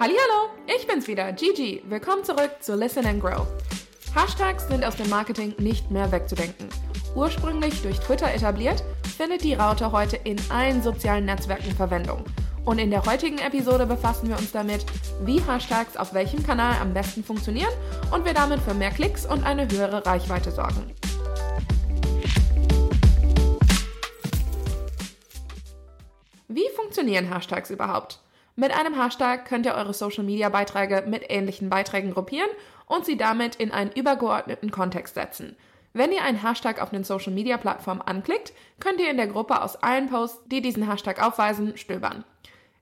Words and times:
Hallo, 0.00 0.12
ich 0.68 0.86
bin's 0.86 1.08
wieder, 1.08 1.32
Gigi. 1.32 1.82
Willkommen 1.88 2.22
zurück 2.22 2.52
zu 2.60 2.76
Listen 2.76 3.04
and 3.04 3.20
Grow. 3.20 3.48
Hashtags 4.14 4.68
sind 4.68 4.84
aus 4.84 4.94
dem 4.94 5.08
Marketing 5.08 5.56
nicht 5.58 5.90
mehr 5.90 6.12
wegzudenken. 6.12 6.68
Ursprünglich 7.16 7.82
durch 7.82 7.98
Twitter 7.98 8.32
etabliert, 8.32 8.84
findet 9.16 9.42
die 9.42 9.54
Raute 9.54 9.90
heute 9.90 10.14
in 10.18 10.38
allen 10.50 10.84
sozialen 10.84 11.24
Netzwerken 11.24 11.74
Verwendung. 11.74 12.24
Und 12.64 12.78
in 12.78 12.92
der 12.92 13.04
heutigen 13.06 13.38
Episode 13.38 13.86
befassen 13.86 14.28
wir 14.28 14.38
uns 14.38 14.52
damit, 14.52 14.86
wie 15.24 15.40
Hashtags 15.40 15.96
auf 15.96 16.14
welchem 16.14 16.46
Kanal 16.46 16.80
am 16.80 16.94
besten 16.94 17.24
funktionieren 17.24 17.74
und 18.12 18.24
wir 18.24 18.34
damit 18.34 18.60
für 18.60 18.74
mehr 18.74 18.92
Klicks 18.92 19.26
und 19.26 19.42
eine 19.42 19.68
höhere 19.68 20.06
Reichweite 20.06 20.52
sorgen. 20.52 20.94
Wie 26.46 26.68
funktionieren 26.76 27.34
Hashtags 27.34 27.70
überhaupt? 27.70 28.20
Mit 28.60 28.76
einem 28.76 29.00
Hashtag 29.00 29.44
könnt 29.44 29.66
ihr 29.66 29.74
eure 29.76 29.94
Social-Media-Beiträge 29.94 31.04
mit 31.06 31.22
ähnlichen 31.28 31.70
Beiträgen 31.70 32.12
gruppieren 32.12 32.50
und 32.86 33.06
sie 33.06 33.16
damit 33.16 33.54
in 33.54 33.70
einen 33.70 33.92
übergeordneten 33.92 34.72
Kontext 34.72 35.14
setzen. 35.14 35.54
Wenn 35.92 36.10
ihr 36.10 36.24
einen 36.24 36.42
Hashtag 36.42 36.82
auf 36.82 36.90
den 36.90 37.04
Social-Media-Plattformen 37.04 38.02
anklickt, 38.02 38.52
könnt 38.80 38.98
ihr 38.98 39.12
in 39.12 39.16
der 39.16 39.28
Gruppe 39.28 39.62
aus 39.62 39.76
allen 39.76 40.08
Posts, 40.08 40.40
die 40.46 40.60
diesen 40.60 40.90
Hashtag 40.90 41.22
aufweisen, 41.24 41.76
stöbern. 41.76 42.24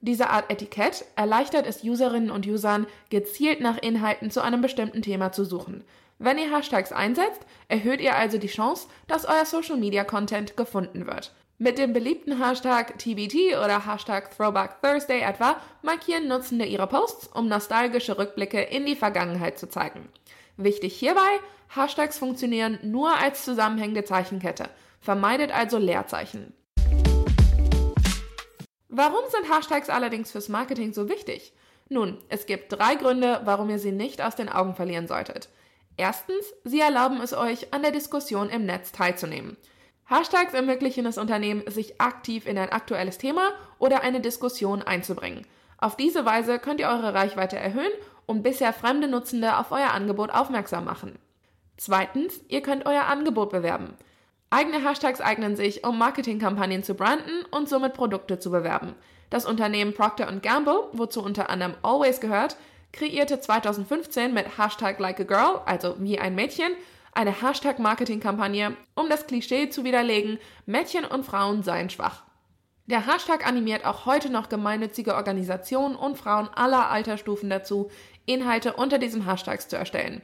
Diese 0.00 0.30
Art 0.30 0.50
Etikett 0.50 1.04
erleichtert 1.14 1.66
es 1.66 1.84
Userinnen 1.84 2.30
und 2.30 2.46
Usern, 2.46 2.86
gezielt 3.10 3.60
nach 3.60 3.76
Inhalten 3.76 4.30
zu 4.30 4.40
einem 4.40 4.62
bestimmten 4.62 5.02
Thema 5.02 5.30
zu 5.32 5.44
suchen. 5.44 5.84
Wenn 6.18 6.38
ihr 6.38 6.56
Hashtags 6.56 6.92
einsetzt, 6.92 7.42
erhöht 7.68 8.00
ihr 8.00 8.16
also 8.16 8.38
die 8.38 8.46
Chance, 8.46 8.88
dass 9.08 9.26
euer 9.26 9.44
Social-Media-Content 9.44 10.56
gefunden 10.56 11.06
wird. 11.06 11.34
Mit 11.58 11.78
dem 11.78 11.94
beliebten 11.94 12.44
Hashtag 12.44 12.98
TBT 12.98 13.56
oder 13.56 13.86
Hashtag 13.86 14.30
Throwback 14.36 14.82
Thursday 14.82 15.22
etwa 15.22 15.56
markieren 15.80 16.28
Nutzende 16.28 16.66
ihre 16.66 16.86
Posts, 16.86 17.28
um 17.28 17.48
nostalgische 17.48 18.18
Rückblicke 18.18 18.60
in 18.60 18.84
die 18.84 18.94
Vergangenheit 18.94 19.58
zu 19.58 19.66
zeigen. 19.66 20.10
Wichtig 20.58 20.94
hierbei, 20.98 21.40
Hashtags 21.74 22.18
funktionieren 22.18 22.78
nur 22.82 23.16
als 23.16 23.42
zusammenhängende 23.46 24.04
Zeichenkette. 24.04 24.68
Vermeidet 25.00 25.50
also 25.50 25.78
Leerzeichen. 25.78 26.52
Warum 28.90 29.24
sind 29.30 29.50
Hashtags 29.50 29.88
allerdings 29.88 30.32
fürs 30.32 30.50
Marketing 30.50 30.92
so 30.92 31.08
wichtig? 31.08 31.54
Nun, 31.88 32.18
es 32.28 32.44
gibt 32.44 32.70
drei 32.70 32.96
Gründe, 32.96 33.40
warum 33.44 33.70
ihr 33.70 33.78
sie 33.78 33.92
nicht 33.92 34.20
aus 34.20 34.36
den 34.36 34.50
Augen 34.50 34.74
verlieren 34.74 35.08
solltet. 35.08 35.48
Erstens, 35.96 36.52
sie 36.64 36.80
erlauben 36.80 37.22
es 37.22 37.32
euch, 37.32 37.72
an 37.72 37.80
der 37.80 37.92
Diskussion 37.92 38.50
im 38.50 38.66
Netz 38.66 38.92
teilzunehmen. 38.92 39.56
Hashtags 40.08 40.54
ermöglichen 40.54 41.04
es 41.06 41.18
Unternehmen, 41.18 41.62
sich 41.66 42.00
aktiv 42.00 42.46
in 42.46 42.58
ein 42.58 42.70
aktuelles 42.70 43.18
Thema 43.18 43.50
oder 43.78 44.02
eine 44.02 44.20
Diskussion 44.20 44.82
einzubringen. 44.82 45.46
Auf 45.78 45.96
diese 45.96 46.24
Weise 46.24 46.58
könnt 46.58 46.80
ihr 46.80 46.88
eure 46.88 47.12
Reichweite 47.12 47.56
erhöhen 47.56 47.90
und 48.24 48.42
bisher 48.42 48.72
fremde 48.72 49.08
Nutzende 49.08 49.56
auf 49.58 49.72
euer 49.72 49.90
Angebot 49.90 50.30
aufmerksam 50.30 50.84
machen. 50.84 51.18
Zweitens, 51.76 52.40
ihr 52.48 52.62
könnt 52.62 52.86
euer 52.86 53.04
Angebot 53.04 53.50
bewerben. 53.50 53.94
Eigene 54.48 54.82
Hashtags 54.82 55.20
eignen 55.20 55.56
sich, 55.56 55.84
um 55.84 55.98
Marketingkampagnen 55.98 56.84
zu 56.84 56.94
branden 56.94 57.44
und 57.50 57.68
somit 57.68 57.94
Produkte 57.94 58.38
zu 58.38 58.50
bewerben. 58.50 58.94
Das 59.28 59.44
Unternehmen 59.44 59.92
Procter 59.92 60.30
Gamble, 60.40 60.84
wozu 60.92 61.22
unter 61.22 61.50
anderem 61.50 61.74
Always 61.82 62.20
gehört, 62.20 62.56
kreierte 62.92 63.40
2015 63.40 64.32
mit 64.32 64.56
Hashtag 64.56 65.00
Like 65.00 65.20
a 65.20 65.24
Girl, 65.24 65.60
also 65.66 65.96
wie 65.98 66.18
ein 66.18 66.36
Mädchen, 66.36 66.72
eine 67.16 67.42
Hashtag-Marketing-Kampagne, 67.42 68.76
um 68.94 69.08
das 69.08 69.26
Klischee 69.26 69.70
zu 69.70 69.84
widerlegen, 69.84 70.38
Mädchen 70.66 71.04
und 71.04 71.24
Frauen 71.24 71.62
seien 71.62 71.90
schwach. 71.90 72.24
Der 72.86 73.06
Hashtag 73.06 73.46
animiert 73.46 73.84
auch 73.84 74.06
heute 74.06 74.30
noch 74.30 74.48
gemeinnützige 74.48 75.14
Organisationen 75.16 75.96
und 75.96 76.16
Frauen 76.16 76.48
aller 76.54 76.88
Altersstufen 76.88 77.50
dazu, 77.50 77.90
Inhalte 78.26 78.74
unter 78.74 78.98
diesem 78.98 79.24
Hashtags 79.24 79.66
zu 79.66 79.76
erstellen. 79.76 80.22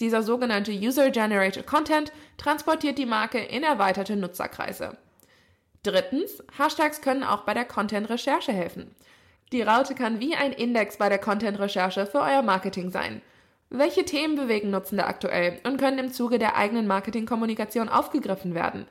Dieser 0.00 0.22
sogenannte 0.22 0.72
User-Generated 0.72 1.66
Content 1.66 2.12
transportiert 2.38 2.98
die 2.98 3.06
Marke 3.06 3.38
in 3.38 3.62
erweiterte 3.62 4.16
Nutzerkreise. 4.16 4.96
Drittens, 5.82 6.42
Hashtags 6.58 7.02
können 7.02 7.22
auch 7.22 7.42
bei 7.42 7.54
der 7.54 7.66
Content-Recherche 7.66 8.52
helfen. 8.52 8.94
Die 9.52 9.62
Raute 9.62 9.94
kann 9.94 10.20
wie 10.20 10.34
ein 10.34 10.52
Index 10.52 10.96
bei 10.96 11.08
der 11.08 11.18
Content-Recherche 11.18 12.06
für 12.06 12.20
euer 12.20 12.42
Marketing 12.42 12.90
sein. 12.90 13.20
Welche 13.70 14.04
Themen 14.04 14.36
bewegen 14.36 14.70
Nutzende 14.70 15.06
aktuell 15.06 15.58
und 15.64 15.78
können 15.78 15.98
im 15.98 16.12
Zuge 16.12 16.38
der 16.38 16.56
eigenen 16.56 16.86
Marketingkommunikation 16.86 17.88
aufgegriffen 17.88 18.54
werden? 18.54 18.86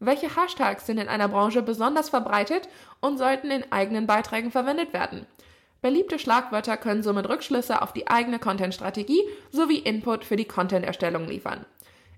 Welche 0.00 0.36
Hashtags 0.36 0.86
sind 0.86 0.98
in 0.98 1.08
einer 1.08 1.28
Branche 1.28 1.62
besonders 1.62 2.08
verbreitet 2.08 2.68
und 3.00 3.18
sollten 3.18 3.50
in 3.50 3.72
eigenen 3.72 4.06
Beiträgen 4.06 4.52
verwendet 4.52 4.92
werden? 4.92 5.26
Beliebte 5.80 6.18
Schlagwörter 6.18 6.76
können 6.76 7.02
somit 7.02 7.28
Rückschlüsse 7.28 7.82
auf 7.82 7.92
die 7.92 8.08
eigene 8.08 8.38
Content-Strategie 8.38 9.22
sowie 9.50 9.78
Input 9.78 10.24
für 10.24 10.36
die 10.36 10.44
Content-Erstellung 10.44 11.26
liefern. 11.26 11.66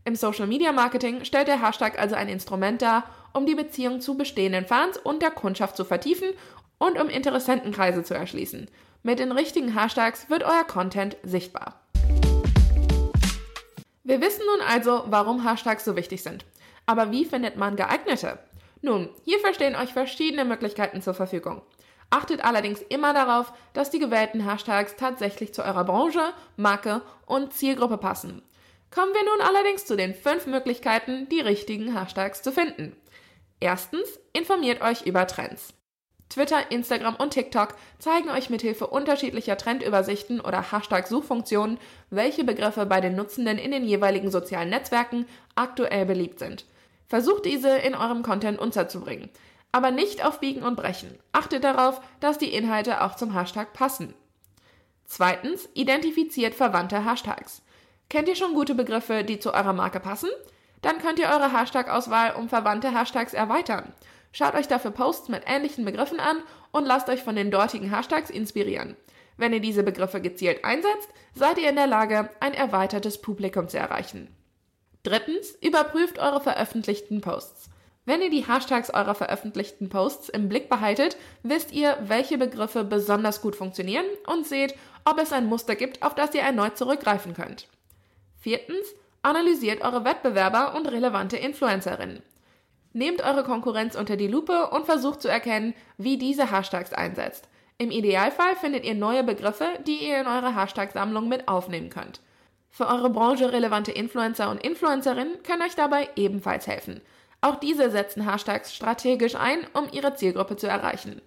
Im 0.05 0.15
Social 0.15 0.47
Media 0.47 0.73
Marketing 0.73 1.25
stellt 1.25 1.49
der 1.49 1.63
Hashtag 1.63 1.99
also 1.99 2.15
ein 2.15 2.29
Instrument 2.29 2.81
dar, 2.81 3.05
um 3.35 3.45
die 3.45 3.55
Beziehung 3.55 4.01
zu 4.01 4.17
bestehenden 4.17 4.67
Fans 4.67 4.97
und 4.97 5.23
der 5.23 5.31
Kundschaft 5.31 5.77
zu 5.77 5.85
vertiefen 5.85 6.29
und 6.79 6.99
um 6.99 7.09
Interessentenkreise 7.09 8.03
zu 8.03 8.15
erschließen. 8.15 8.69
Mit 9.03 9.19
den 9.19 9.33
richtigen 9.33 9.79
Hashtags 9.79 10.29
wird 10.31 10.43
euer 10.43 10.65
Content 10.65 11.17
sichtbar. 11.23 11.80
Wir 14.03 14.21
wissen 14.21 14.43
nun 14.47 14.67
also, 14.67 15.05
warum 15.07 15.45
Hashtags 15.45 15.85
so 15.85 15.97
wichtig 15.97 16.23
sind. 16.23 16.47
Aber 16.87 17.11
wie 17.11 17.25
findet 17.25 17.57
man 17.57 17.77
geeignete? 17.77 18.39
Nun, 18.83 19.11
hierfür 19.25 19.53
stehen 19.53 19.77
euch 19.77 19.93
verschiedene 19.93 20.45
Möglichkeiten 20.45 21.03
zur 21.03 21.15
Verfügung. 21.15 21.63
Achtet 22.09 22.45
allerdings 22.45 22.81
immer 22.83 23.13
darauf, 23.13 23.53
dass 23.73 23.91
die 23.91 23.99
gewählten 23.99 24.45
Hashtags 24.45 24.97
tatsächlich 24.97 25.55
zu 25.55 25.63
eurer 25.63 25.85
Branche, 25.85 26.33
Marke 26.57 27.03
und 27.27 27.53
Zielgruppe 27.53 27.99
passen. 27.99 28.43
Kommen 28.91 29.13
wir 29.15 29.23
nun 29.23 29.41
allerdings 29.47 29.87
zu 29.87 29.97
den 29.97 30.15
fünf 30.15 30.47
Möglichkeiten, 30.47 31.29
die 31.29 31.41
richtigen 31.41 31.97
Hashtags 31.97 32.43
zu 32.43 32.51
finden. 32.51 32.97
Erstens, 33.61 34.19
informiert 34.33 34.81
euch 34.83 35.03
über 35.07 35.27
Trends. 35.27 35.75
Twitter, 36.31 36.71
Instagram 36.71 37.17
und 37.17 37.33
TikTok 37.33 37.75
zeigen 37.99 38.31
euch 38.31 38.51
mithilfe 38.51 38.87
unterschiedlicher 38.87 39.57
Trendübersichten 39.57 40.41
oder 40.41 40.73
Hashtag-Suchfunktionen, 40.73 41.79
welche 42.09 42.45
Begriffe 42.45 42.87
bei 42.87 43.01
den 43.01 43.17
Nutzenden 43.17 43.59
in 43.59 43.73
den 43.73 43.85
jeweiligen 43.85 44.31
sozialen 44.31 44.71
Netzwerken 44.71 45.27
aktuell 45.57 46.07
beliebt 46.07 46.39
sind. 46.39 46.65
Versucht 47.09 47.45
diese 47.45 47.71
in 47.71 47.97
eurem 47.97 48.23
Content 48.23 48.61
unterzubringen. 48.61 49.29
Aber 49.73 49.91
nicht 49.91 50.25
auf 50.25 50.41
Biegen 50.41 50.63
und 50.63 50.77
Brechen. 50.77 51.19
Achtet 51.33 51.65
darauf, 51.65 52.01
dass 52.21 52.39
die 52.39 52.53
Inhalte 52.53 53.03
auch 53.03 53.17
zum 53.17 53.35
Hashtag 53.35 53.73
passen. 53.73 54.15
Zweitens, 55.07 55.69
identifiziert 55.75 56.55
verwandte 56.55 57.05
Hashtags. 57.05 57.63
Kennt 58.09 58.29
ihr 58.29 58.37
schon 58.37 58.55
gute 58.55 58.77
Begriffe, 58.77 59.25
die 59.25 59.41
zu 59.41 59.53
eurer 59.53 59.73
Marke 59.73 59.99
passen? 59.99 60.31
Dann 60.83 60.99
könnt 60.99 61.19
ihr 61.19 61.29
eure 61.29 61.53
Hashtag-Auswahl 61.53 62.35
um 62.35 62.49
verwandte 62.49 62.95
Hashtags 62.95 63.35
erweitern. 63.35 63.93
Schaut 64.33 64.55
euch 64.55 64.69
dafür 64.69 64.91
Posts 64.93 65.29
mit 65.29 65.43
ähnlichen 65.47 65.85
Begriffen 65.85 66.21
an 66.21 66.43
und 66.71 66.87
lasst 66.87 67.09
euch 67.09 67.23
von 67.23 67.37
den 67.37 67.51
dortigen 67.51 67.91
Hashtags 67.91 68.31
inspirieren. 68.31 68.97
Wenn 69.37 69.53
ihr 69.53 69.61
diese 69.61 69.83
Begriffe 69.83 70.21
gezielt 70.21 70.65
einsetzt, 70.65 71.09
seid 71.35 71.59
ihr 71.59 71.69
in 71.69 71.77
der 71.77 71.87
Lage, 71.87 72.31
ein 72.41 72.55
erweitertes 72.55 73.21
Publikum 73.21 73.69
zu 73.69 73.79
erreichen. 73.79 74.29
Drittens, 75.03 75.53
überprüft 75.63 76.19
eure 76.19 76.41
veröffentlichten 76.41 77.23
Posts. 77.23 77.71
Wenn 78.05 78.23
ihr 78.23 78.31
die 78.31 78.47
Hashtags 78.47 78.91
eurer 78.91 79.15
veröffentlichten 79.15 79.89
Posts 79.89 80.29
im 80.31 80.49
Blick 80.49 80.69
behaltet, 80.69 81.17
wisst 81.43 81.73
ihr, 81.73 81.97
welche 82.03 82.39
Begriffe 82.39 82.85
besonders 82.85 83.41
gut 83.41 83.57
funktionieren 83.57 84.07
und 84.27 84.47
seht, 84.47 84.75
ob 85.05 85.19
es 85.19 85.33
ein 85.33 85.47
Muster 85.47 85.75
gibt, 85.75 86.03
auf 86.03 86.15
das 86.15 86.35
ihr 86.35 86.43
erneut 86.43 86.77
zurückgreifen 86.77 87.35
könnt. 87.35 87.69
Viertens, 88.39 88.87
analysiert 89.23 89.83
eure 89.83 90.05
Wettbewerber 90.05 90.75
und 90.75 90.87
relevante 90.87 91.37
Influencerinnen. 91.37 92.23
Nehmt 92.93 93.23
eure 93.23 93.45
Konkurrenz 93.45 93.95
unter 93.95 94.17
die 94.17 94.27
Lupe 94.27 94.71
und 94.71 94.87
versucht 94.87 95.23
zu 95.23 95.29
erkennen, 95.29 95.75
wie 95.97 96.19
diese 96.19 96.51
Hashtags 96.51 96.93
einsetzt. 96.93 97.49
Im 97.79 97.91
Idealfall 97.91 98.57
findet 98.57 98.85
ihr 98.85 98.95
neue 98.95 99.25
Begriffe, 99.25 99.67
die 99.87 100.09
ihr 100.09 100.21
in 100.21 100.27
eure 100.27 100.55
Hashtag-Sammlung 100.55 101.29
mit 101.29 101.49
aufnehmen 101.49 101.89
könnt. 101.89 102.21
Für 102.69 102.87
eure 102.89 103.11
Branche 103.11 103.53
relevante 103.53 103.93
Influencer 103.93 104.51
und 104.51 104.63
Influencerinnen 104.63 105.43
können 105.43 105.63
euch 105.63 105.77
dabei 105.77 106.09
ebenfalls 106.17 106.67
helfen. 106.67 107.01
Auch 107.41 107.57
diese 107.57 107.91
setzen 107.91 108.31
Hashtags 108.31 108.75
strategisch 108.75 109.35
ein, 109.35 109.67
um 109.73 109.89
ihre 109.93 110.15
Zielgruppe 110.15 110.57
zu 110.57 110.67
erreichen. 110.67 111.23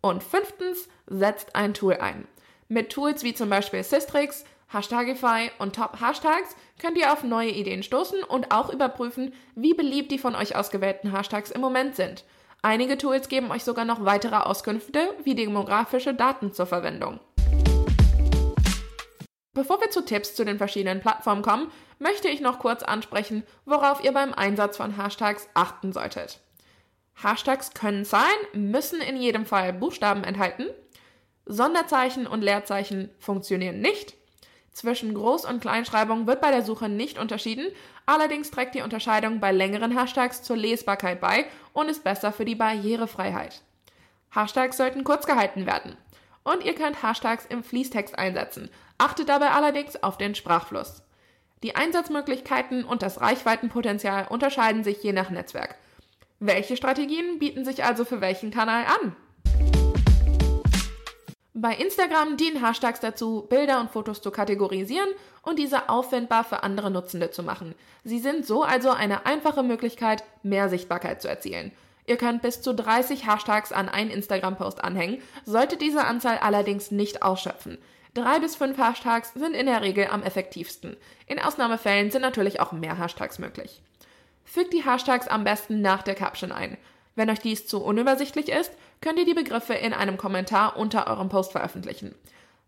Und 0.00 0.22
fünftens, 0.22 0.88
setzt 1.06 1.54
ein 1.54 1.74
Tool 1.74 1.94
ein. 1.94 2.26
Mit 2.68 2.90
Tools 2.90 3.22
wie 3.22 3.34
zum 3.34 3.50
Beispiel 3.50 3.84
Systrix 3.84 4.44
Hashtagify 4.68 5.50
und 5.58 5.76
Top-Hashtags 5.76 6.56
könnt 6.78 6.98
ihr 6.98 7.12
auf 7.12 7.22
neue 7.22 7.50
Ideen 7.50 7.82
stoßen 7.82 8.22
und 8.24 8.50
auch 8.50 8.72
überprüfen, 8.72 9.32
wie 9.54 9.74
beliebt 9.74 10.10
die 10.10 10.18
von 10.18 10.34
euch 10.34 10.56
ausgewählten 10.56 11.12
Hashtags 11.12 11.50
im 11.50 11.60
Moment 11.60 11.96
sind. 11.96 12.24
Einige 12.62 12.96
Tools 12.96 13.28
geben 13.28 13.50
euch 13.50 13.62
sogar 13.62 13.84
noch 13.84 14.04
weitere 14.04 14.36
Auskünfte 14.36 15.14
wie 15.22 15.34
demografische 15.34 16.14
Daten 16.14 16.52
zur 16.52 16.66
Verwendung. 16.66 17.20
Bevor 19.52 19.80
wir 19.80 19.90
zu 19.90 20.04
Tipps 20.04 20.34
zu 20.34 20.44
den 20.44 20.58
verschiedenen 20.58 21.00
Plattformen 21.00 21.42
kommen, 21.42 21.70
möchte 22.00 22.28
ich 22.28 22.40
noch 22.40 22.58
kurz 22.58 22.82
ansprechen, 22.82 23.44
worauf 23.64 24.02
ihr 24.02 24.12
beim 24.12 24.34
Einsatz 24.34 24.76
von 24.76 24.96
Hashtags 24.96 25.48
achten 25.54 25.92
solltet. 25.92 26.40
Hashtags 27.22 27.72
können 27.72 28.04
Zahlen, 28.04 28.34
müssen 28.52 29.00
in 29.00 29.16
jedem 29.16 29.46
Fall 29.46 29.72
Buchstaben 29.72 30.24
enthalten. 30.24 30.66
Sonderzeichen 31.46 32.26
und 32.26 32.42
Leerzeichen 32.42 33.10
funktionieren 33.18 33.80
nicht. 33.80 34.16
Zwischen 34.74 35.16
Groß- 35.16 35.46
und 35.46 35.60
Kleinschreibung 35.60 36.26
wird 36.26 36.40
bei 36.40 36.50
der 36.50 36.64
Suche 36.64 36.88
nicht 36.88 37.16
unterschieden, 37.16 37.68
allerdings 38.06 38.50
trägt 38.50 38.74
die 38.74 38.82
Unterscheidung 38.82 39.38
bei 39.38 39.52
längeren 39.52 39.96
Hashtags 39.96 40.42
zur 40.42 40.56
Lesbarkeit 40.56 41.20
bei 41.20 41.46
und 41.72 41.88
ist 41.88 42.02
besser 42.02 42.32
für 42.32 42.44
die 42.44 42.56
Barrierefreiheit. 42.56 43.62
Hashtags 44.34 44.76
sollten 44.76 45.04
kurz 45.04 45.26
gehalten 45.26 45.64
werden. 45.64 45.96
Und 46.42 46.64
ihr 46.64 46.74
könnt 46.74 47.04
Hashtags 47.04 47.46
im 47.46 47.62
Fließtext 47.62 48.18
einsetzen, 48.18 48.68
achtet 48.98 49.28
dabei 49.28 49.52
allerdings 49.52 50.02
auf 50.02 50.18
den 50.18 50.34
Sprachfluss. 50.34 51.02
Die 51.62 51.76
Einsatzmöglichkeiten 51.76 52.84
und 52.84 53.02
das 53.02 53.20
Reichweitenpotenzial 53.20 54.26
unterscheiden 54.28 54.82
sich 54.82 55.00
je 55.04 55.12
nach 55.12 55.30
Netzwerk. 55.30 55.76
Welche 56.40 56.76
Strategien 56.76 57.38
bieten 57.38 57.64
sich 57.64 57.84
also 57.84 58.04
für 58.04 58.20
welchen 58.20 58.50
Kanal 58.50 58.84
an? 58.86 59.14
Bei 61.56 61.72
Instagram 61.76 62.36
dienen 62.36 62.66
Hashtags 62.66 62.98
dazu, 62.98 63.46
Bilder 63.48 63.78
und 63.80 63.92
Fotos 63.92 64.20
zu 64.20 64.32
kategorisieren 64.32 65.08
und 65.42 65.56
diese 65.60 65.88
auffindbar 65.88 66.42
für 66.42 66.64
andere 66.64 66.90
Nutzende 66.90 67.30
zu 67.30 67.44
machen. 67.44 67.76
Sie 68.02 68.18
sind 68.18 68.44
so 68.44 68.64
also 68.64 68.90
eine 68.90 69.24
einfache 69.24 69.62
Möglichkeit, 69.62 70.24
mehr 70.42 70.68
Sichtbarkeit 70.68 71.22
zu 71.22 71.28
erzielen. 71.28 71.70
Ihr 72.06 72.16
könnt 72.16 72.42
bis 72.42 72.60
zu 72.60 72.74
30 72.74 73.28
Hashtags 73.28 73.70
an 73.70 73.88
einen 73.88 74.10
Instagram-Post 74.10 74.82
anhängen, 74.82 75.22
solltet 75.44 75.80
diese 75.80 76.04
Anzahl 76.04 76.38
allerdings 76.38 76.90
nicht 76.90 77.22
ausschöpfen. 77.22 77.78
Drei 78.14 78.40
bis 78.40 78.56
fünf 78.56 78.76
Hashtags 78.76 79.32
sind 79.34 79.54
in 79.54 79.66
der 79.66 79.80
Regel 79.80 80.08
am 80.10 80.24
effektivsten. 80.24 80.96
In 81.28 81.38
Ausnahmefällen 81.38 82.10
sind 82.10 82.22
natürlich 82.22 82.58
auch 82.58 82.72
mehr 82.72 82.98
Hashtags 82.98 83.38
möglich. 83.38 83.80
Fügt 84.44 84.72
die 84.72 84.84
Hashtags 84.84 85.28
am 85.28 85.44
besten 85.44 85.82
nach 85.82 86.02
der 86.02 86.16
Caption 86.16 86.50
ein. 86.50 86.78
Wenn 87.14 87.30
euch 87.30 87.38
dies 87.38 87.66
zu 87.66 87.80
unübersichtlich 87.82 88.48
ist, 88.48 88.72
könnt 89.04 89.18
ihr 89.18 89.26
die 89.26 89.34
Begriffe 89.34 89.74
in 89.74 89.92
einem 89.92 90.16
Kommentar 90.16 90.78
unter 90.78 91.06
eurem 91.08 91.28
Post 91.28 91.52
veröffentlichen. 91.52 92.14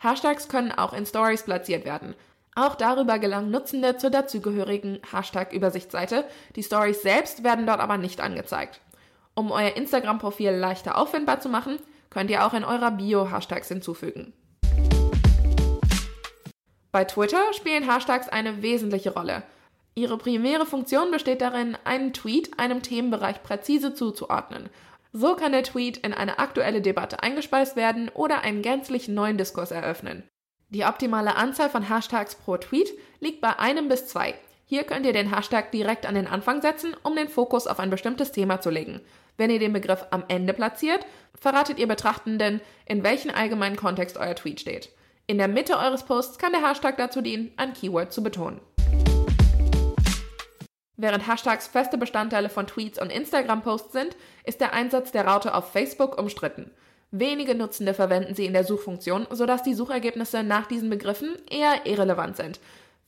Hashtags 0.02 0.48
können 0.48 0.70
auch 0.70 0.92
in 0.92 1.06
Stories 1.06 1.44
platziert 1.44 1.86
werden. 1.86 2.14
Auch 2.54 2.74
darüber 2.74 3.18
gelangen 3.18 3.50
Nutzende 3.50 3.96
zur 3.96 4.10
dazugehörigen 4.10 5.00
Hashtag-Übersichtsseite. 5.10 6.26
Die 6.54 6.62
Stories 6.62 7.00
selbst 7.00 7.42
werden 7.42 7.66
dort 7.66 7.80
aber 7.80 7.96
nicht 7.96 8.20
angezeigt. 8.20 8.82
Um 9.34 9.50
euer 9.50 9.76
Instagram-Profil 9.76 10.50
leichter 10.50 10.98
auffindbar 10.98 11.40
zu 11.40 11.48
machen, 11.48 11.78
könnt 12.10 12.28
ihr 12.28 12.46
auch 12.46 12.52
in 12.52 12.64
eurer 12.64 12.90
Bio 12.90 13.30
Hashtags 13.30 13.68
hinzufügen. 13.68 14.34
Bei 16.92 17.04
Twitter 17.04 17.54
spielen 17.54 17.90
Hashtags 17.90 18.28
eine 18.28 18.60
wesentliche 18.60 19.14
Rolle. 19.14 19.42
Ihre 19.94 20.18
primäre 20.18 20.66
Funktion 20.66 21.10
besteht 21.10 21.40
darin, 21.40 21.78
einen 21.84 22.12
Tweet 22.12 22.58
einem 22.58 22.82
Themenbereich 22.82 23.42
präzise 23.42 23.94
zuzuordnen. 23.94 24.68
So 25.18 25.34
kann 25.34 25.52
der 25.52 25.62
Tweet 25.62 25.96
in 25.96 26.12
eine 26.12 26.38
aktuelle 26.38 26.82
Debatte 26.82 27.22
eingespeist 27.22 27.74
werden 27.74 28.10
oder 28.12 28.42
einen 28.42 28.60
gänzlich 28.60 29.08
neuen 29.08 29.38
Diskurs 29.38 29.70
eröffnen. 29.70 30.28
Die 30.68 30.84
optimale 30.84 31.36
Anzahl 31.36 31.70
von 31.70 31.88
Hashtags 31.88 32.34
pro 32.34 32.58
Tweet 32.58 32.92
liegt 33.18 33.40
bei 33.40 33.58
einem 33.58 33.88
bis 33.88 34.08
zwei. 34.08 34.34
Hier 34.66 34.84
könnt 34.84 35.06
ihr 35.06 35.14
den 35.14 35.34
Hashtag 35.34 35.72
direkt 35.72 36.04
an 36.04 36.16
den 36.16 36.26
Anfang 36.26 36.60
setzen, 36.60 36.94
um 37.02 37.16
den 37.16 37.30
Fokus 37.30 37.66
auf 37.66 37.80
ein 37.80 37.88
bestimmtes 37.88 38.30
Thema 38.30 38.60
zu 38.60 38.68
legen. 38.68 39.00
Wenn 39.38 39.48
ihr 39.48 39.58
den 39.58 39.72
Begriff 39.72 40.04
am 40.10 40.22
Ende 40.28 40.52
platziert, 40.52 41.06
verratet 41.34 41.78
ihr 41.78 41.88
Betrachtenden, 41.88 42.60
in 42.84 43.02
welchem 43.02 43.30
allgemeinen 43.30 43.76
Kontext 43.76 44.18
euer 44.18 44.34
Tweet 44.34 44.60
steht. 44.60 44.90
In 45.26 45.38
der 45.38 45.48
Mitte 45.48 45.78
eures 45.78 46.02
Posts 46.02 46.36
kann 46.36 46.52
der 46.52 46.68
Hashtag 46.68 46.98
dazu 46.98 47.22
dienen, 47.22 47.52
ein 47.56 47.72
Keyword 47.72 48.12
zu 48.12 48.22
betonen. 48.22 48.60
Während 50.96 51.26
Hashtags 51.26 51.66
feste 51.66 51.98
Bestandteile 51.98 52.48
von 52.48 52.66
Tweets 52.66 53.00
und 53.00 53.12
Instagram-Posts 53.12 53.92
sind, 53.92 54.16
ist 54.44 54.60
der 54.60 54.72
Einsatz 54.72 55.12
der 55.12 55.26
Raute 55.26 55.54
auf 55.54 55.72
Facebook 55.72 56.18
umstritten. 56.18 56.70
Wenige 57.10 57.54
Nutzende 57.54 57.94
verwenden 57.94 58.34
sie 58.34 58.46
in 58.46 58.52
der 58.52 58.64
Suchfunktion, 58.64 59.26
sodass 59.30 59.62
die 59.62 59.74
Suchergebnisse 59.74 60.42
nach 60.42 60.66
diesen 60.66 60.90
Begriffen 60.90 61.36
eher 61.50 61.86
irrelevant 61.86 62.36
sind. 62.36 62.60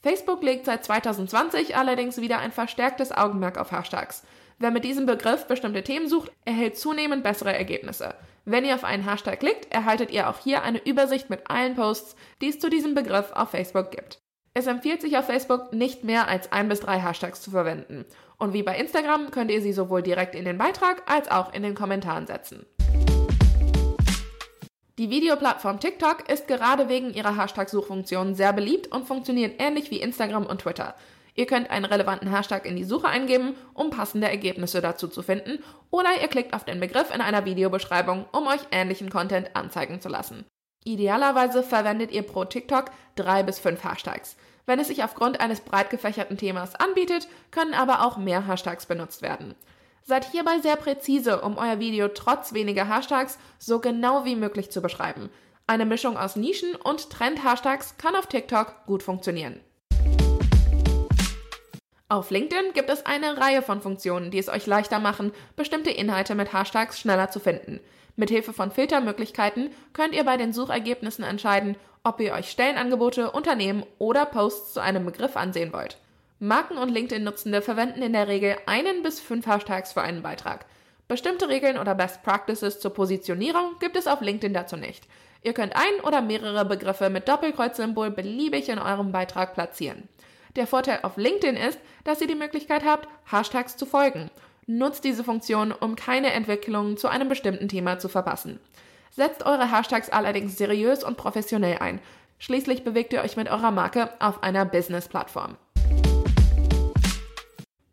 Facebook 0.03 0.43
legt 0.43 0.67
seit 0.67 0.85
2020 0.85 1.77
allerdings 1.77 2.21
wieder 2.21 2.39
ein 2.39 2.53
verstärktes 2.53 3.11
Augenmerk 3.11 3.59
auf 3.59 3.73
Hashtags. 3.73 4.23
Wer 4.59 4.71
mit 4.71 4.85
diesem 4.85 5.07
Begriff 5.07 5.47
bestimmte 5.47 5.83
Themen 5.83 6.09
sucht, 6.09 6.31
erhält 6.45 6.79
zunehmend 6.79 7.23
bessere 7.23 7.57
Ergebnisse. 7.57 8.15
Wenn 8.45 8.65
ihr 8.65 8.75
auf 8.75 8.85
einen 8.85 9.09
Hashtag 9.09 9.41
klickt, 9.41 9.73
erhaltet 9.73 10.11
ihr 10.11 10.29
auch 10.29 10.39
hier 10.39 10.63
eine 10.63 10.85
Übersicht 10.85 11.31
mit 11.31 11.51
allen 11.51 11.75
Posts, 11.75 12.17
die 12.41 12.49
es 12.49 12.59
zu 12.59 12.71
diesem 12.71 12.95
Begriff 12.95 13.33
auf 13.33 13.51
Facebook 13.51 13.91
gibt. 13.91 14.21
Es 14.59 14.67
empfiehlt 14.67 15.01
sich 15.01 15.17
auf 15.17 15.27
Facebook 15.27 15.73
nicht 15.73 16.03
mehr 16.03 16.27
als 16.27 16.51
ein 16.51 16.69
bis 16.69 16.81
drei 16.81 16.99
Hashtags 16.99 17.41
zu 17.41 17.53
verwenden. 17.53 18.05
Und 18.39 18.55
wie 18.55 18.65
bei 18.65 18.77
Instagram 18.77 19.31
könnt 19.31 19.53
ihr 19.53 19.63
sie 19.63 19.73
sowohl 19.73 20.03
direkt 20.03 20.35
in 20.35 20.45
den 20.45 20.59
Beitrag 20.59 21.09
als 21.09 21.31
auch 21.31 21.55
in 21.55 21.63
den 21.63 21.77
Kommentaren 21.77 22.27
setzen. 22.27 22.67
Die 24.99 25.11
Videoplattform 25.11 25.79
TikTok 25.79 26.29
ist 26.29 26.49
gerade 26.49 26.89
wegen 26.89 27.15
ihrer 27.15 27.41
Hashtag-Suchfunktion 27.41 28.35
sehr 28.35 28.53
beliebt 28.53 28.89
und 28.89 29.07
funktioniert 29.07 29.63
ähnlich 29.63 29.93
wie 29.93 30.01
Instagram 30.01 30.45
und 30.45 30.63
Twitter. 30.63 30.97
Ihr 31.37 31.47
könnt 31.47 31.71
einen 31.71 31.85
relevanten 31.85 32.35
Hashtag 32.35 32.67
in 32.67 32.75
die 32.75 32.83
Suche 32.83 33.07
eingeben, 33.07 33.55
um 33.75 33.91
passende 33.91 34.29
Ergebnisse 34.29 34.81
dazu 34.81 35.07
zu 35.07 35.23
finden, 35.23 35.63
oder 35.93 36.21
ihr 36.21 36.27
klickt 36.27 36.53
auf 36.53 36.65
den 36.65 36.81
Begriff 36.81 37.15
in 37.15 37.21
einer 37.21 37.45
Videobeschreibung, 37.45 38.27
um 38.33 38.49
euch 38.49 38.63
ähnlichen 38.73 39.09
Content 39.09 39.55
anzeigen 39.55 40.01
zu 40.01 40.09
lassen. 40.09 40.47
Idealerweise 40.85 41.63
verwendet 41.63 42.13
ihr 42.13 42.23
pro 42.23 42.45
TikTok 42.45 42.87
drei 43.17 43.43
bis 43.43 43.59
fünf 43.59 43.85
Hashtags. 43.85 44.37
Wenn 44.65 44.79
es 44.81 44.89
sich 44.89 45.03
aufgrund 45.03 45.41
eines 45.41 45.61
breit 45.61 45.91
gefächerten 45.91 46.37
Themas 46.37 46.75
anbietet, 46.75 47.29
können 47.51 47.75
aber 47.75 48.05
auch 48.05 48.17
mehr 48.17 48.47
Hashtags 48.47 48.87
benutzt 48.87 49.23
werden. 49.23 49.55
Seid 50.05 50.31
hierbei 50.31 50.61
sehr 50.61 50.77
präzise, 50.77 51.41
um 51.41 51.59
euer 51.59 51.79
Video 51.81 52.09
trotz 52.09 52.53
weniger 52.53 52.89
Hashtags 52.89 53.39
so 53.59 53.81
genau 53.81 54.25
wie 54.25 54.37
möglich 54.37 54.71
zu 54.71 54.81
beschreiben. 54.81 55.31
Eine 55.67 55.85
Mischung 55.85 56.17
aus 56.17 56.37
Nischen- 56.37 56.77
und 56.77 57.11
Trend-Hashtags 57.11 57.99
kann 57.99 58.17
auf 58.17 58.27
TikTok 58.27 58.87
gut 58.87 59.03
funktionieren. 59.03 59.61
Auf 62.11 62.31
LinkedIn 62.31 62.73
gibt 62.73 62.89
es 62.89 63.05
eine 63.05 63.37
Reihe 63.37 63.61
von 63.61 63.83
Funktionen, 63.83 64.31
die 64.31 64.39
es 64.39 64.49
euch 64.49 64.67
leichter 64.67 64.99
machen, 64.99 65.33
bestimmte 65.57 65.91
Inhalte 65.91 66.35
mit 66.35 66.55
Hashtags 66.55 66.99
schneller 66.99 67.31
zu 67.31 67.39
finden. 67.39 67.81
Mithilfe 68.19 68.53
von 68.53 68.73
Filtermöglichkeiten 68.73 69.71
könnt 69.93 70.13
ihr 70.13 70.25
bei 70.25 70.37
den 70.37 70.53
Suchergebnissen 70.53 71.25
entscheiden, 71.25 71.77
ob 72.03 72.21
ihr 72.21 72.33
euch 72.33 72.51
Stellenangebote, 72.51 73.31
Unternehmen 73.31 73.85
oder 73.99 74.27
Posts 74.27 74.75
zu 74.75 74.81
einem 74.81 75.07
Begriff 75.07 75.37
ansehen 75.37 75.73
wollt. 75.73 75.99
Marken 76.41 76.79
und 76.79 76.89
LinkedIn-Nutzende 76.89 77.63
verwenden 77.63 78.03
in 78.03 78.13
der 78.13 78.29
Regel 78.29 78.57
einen 78.67 79.03
bis 79.03 79.21
fünf 79.21 79.47
Hashtags 79.47 79.93
für 79.93 80.03
einen 80.03 80.23
Beitrag. 80.23 80.67
Bestimmte 81.07 81.49
Regeln 81.49 81.79
oder 81.79 81.95
Best 81.95 82.23
Practices 82.23 82.81
zur 82.81 82.93
Positionierung 82.93 83.77
gibt 83.79 83.97
es 83.97 84.07
auf 84.09 84.21
LinkedIn 84.21 84.53
dazu 84.53 84.77
nicht. 84.77 85.05
Ihr 85.43 85.53
könnt 85.53 85.77
ein 85.77 86.01
oder 86.03 86.21
mehrere 86.21 86.65
Begriffe 86.65 87.11
mit 87.11 87.29
Doppelkreuzsymbol 87.29 88.11
beliebig 88.11 88.69
in 88.69 88.81
eurem 88.81 89.13
Beitrag 89.13 89.55
platzieren. 89.55 90.09
Der 90.57 90.67
Vorteil 90.67 91.01
auf 91.03 91.17
LinkedIn 91.17 91.57
ist, 91.57 91.79
dass 92.03 92.21
ihr 92.21 92.27
die 92.27 92.35
Möglichkeit 92.35 92.85
habt, 92.85 93.09
Hashtags 93.31 93.77
zu 93.77 93.87
folgen 93.87 94.29
Nutzt 94.71 95.03
diese 95.03 95.25
Funktion, 95.25 95.73
um 95.73 95.97
keine 95.97 96.31
Entwicklungen 96.35 96.99
zu 96.99 97.09
einem 97.09 97.31
bestimmten 97.31 97.69
Thema 97.69 97.99
zu 97.99 98.11
verpassen. 98.11 98.61
Setzt 99.11 99.47
eure 99.47 99.73
Hashtags 99.73 100.11
allerdings 100.11 100.59
seriös 100.59 101.03
und 101.03 101.17
professionell 101.17 101.79
ein. 101.79 102.03
Schließlich 102.39 102.85
bewegt 102.85 103.15
ihr 103.15 103.23
euch 103.23 103.35
mit 103.39 103.49
eurer 103.49 103.71
Marke 103.71 104.11
auf 104.21 104.43
einer 104.43 104.67
Business-Plattform. 104.67 105.57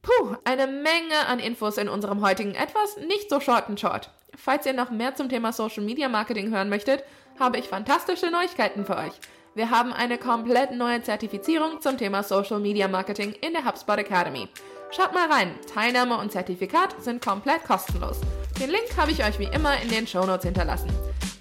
Puh, 0.02 0.36
eine 0.44 0.68
Menge 0.68 1.16
an 1.30 1.40
Infos 1.40 1.78
in 1.78 1.88
unserem 1.88 2.22
heutigen 2.22 2.56
etwas 2.56 2.98
nicht 3.08 3.30
so 3.30 3.40
short 3.40 3.70
and 3.70 3.80
short. 3.80 4.10
Falls 4.36 4.66
ihr 4.66 4.74
noch 4.74 4.92
mehr 4.92 5.16
zum 5.16 5.30
Thema 5.30 5.54
Social 5.54 5.82
Media 5.82 6.10
Marketing 6.10 6.52
hören 6.52 6.68
möchtet, 6.68 7.06
habe 7.40 7.58
ich 7.58 7.70
fantastische 7.70 8.30
Neuigkeiten 8.30 8.84
für 8.84 8.98
euch. 8.98 9.14
Wir 9.54 9.70
haben 9.70 9.94
eine 9.94 10.18
komplett 10.18 10.72
neue 10.72 11.02
Zertifizierung 11.02 11.80
zum 11.80 11.98
Thema 11.98 12.22
Social 12.22 12.60
Media 12.60 12.90
Marketing 12.90 13.32
in 13.40 13.54
der 13.54 13.64
HubSpot 13.64 13.98
Academy. 13.98 14.50
Schaut 14.96 15.14
mal 15.14 15.30
rein, 15.30 15.54
Teilnahme 15.74 16.18
und 16.18 16.32
Zertifikat 16.32 17.04
sind 17.04 17.22
komplett 17.22 17.66
kostenlos. 17.66 18.22
Den 18.58 18.70
Link 18.70 18.96
habe 18.96 19.12
ich 19.12 19.26
euch 19.26 19.38
wie 19.40 19.44
immer 19.54 19.78
in 19.82 19.90
den 19.90 20.08
Shownotes 20.08 20.46
hinterlassen. 20.46 20.90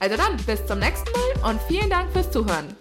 Also 0.00 0.16
dann, 0.16 0.36
bis 0.38 0.66
zum 0.66 0.80
nächsten 0.80 1.08
Mal 1.12 1.52
und 1.52 1.62
vielen 1.62 1.88
Dank 1.88 2.10
fürs 2.12 2.32
Zuhören. 2.32 2.76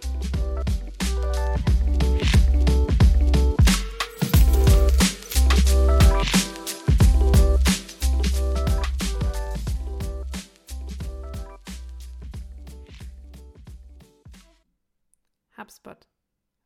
HubSpot. 15.56 16.08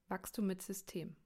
Wachstum 0.08 0.48
mit 0.48 0.62
System. 0.62 1.18